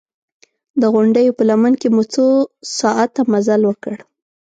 [0.81, 2.25] د غونډیو په لمن کې مو څو
[2.79, 3.95] ساعته مزل وکړ.